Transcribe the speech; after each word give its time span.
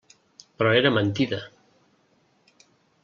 Però 0.61 0.71
era 0.77 0.93
mentida. 0.95 1.41